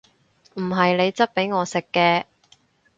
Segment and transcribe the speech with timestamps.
[0.55, 2.25] 唔係你質俾我食嘅！